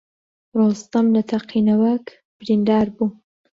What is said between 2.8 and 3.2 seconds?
بوو.